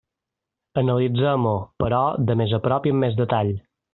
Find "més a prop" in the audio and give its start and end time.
2.41-2.89